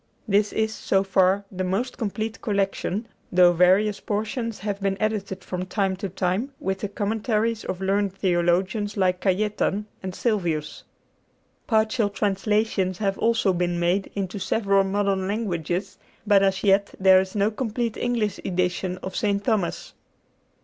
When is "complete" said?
1.99-2.41, 17.51-17.95